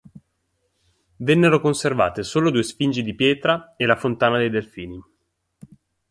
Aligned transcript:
Vennero 1.17 1.59
conservate 1.61 2.23
solo 2.23 2.49
due 2.49 2.63
sfingi 2.63 3.03
di 3.03 3.13
pietra 3.13 3.75
e 3.77 3.85
la 3.85 3.95
fontana 3.95 4.39
dei 4.39 4.49
delfini. 4.49 4.99